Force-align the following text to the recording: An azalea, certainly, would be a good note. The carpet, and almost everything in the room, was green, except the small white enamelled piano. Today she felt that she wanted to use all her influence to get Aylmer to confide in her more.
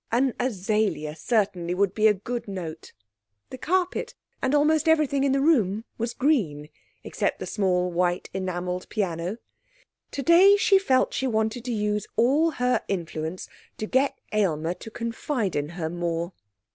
An 0.11 0.33
azalea, 0.39 1.15
certainly, 1.15 1.75
would 1.75 1.93
be 1.93 2.07
a 2.07 2.13
good 2.15 2.47
note. 2.47 2.91
The 3.51 3.59
carpet, 3.59 4.15
and 4.41 4.55
almost 4.55 4.87
everything 4.89 5.23
in 5.23 5.31
the 5.31 5.39
room, 5.41 5.85
was 5.99 6.15
green, 6.15 6.69
except 7.03 7.37
the 7.37 7.45
small 7.45 7.91
white 7.91 8.27
enamelled 8.33 8.89
piano. 8.89 9.37
Today 10.09 10.57
she 10.57 10.79
felt 10.79 11.11
that 11.11 11.17
she 11.17 11.27
wanted 11.27 11.65
to 11.65 11.71
use 11.71 12.07
all 12.15 12.49
her 12.49 12.81
influence 12.87 13.47
to 13.77 13.85
get 13.85 14.17
Aylmer 14.31 14.73
to 14.73 14.89
confide 14.89 15.55
in 15.55 15.69
her 15.69 15.87
more. 15.87 16.33